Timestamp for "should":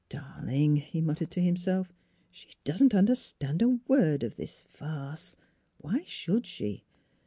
6.07-6.47